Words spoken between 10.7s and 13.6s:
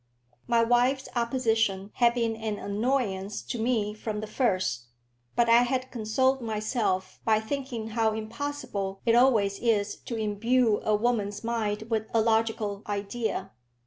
a woman's mind with a logical idea.